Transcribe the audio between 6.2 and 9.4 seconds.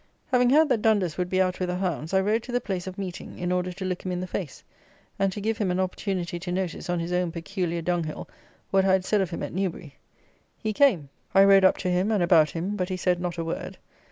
to notice, on his own peculiar dunghill, what I had said of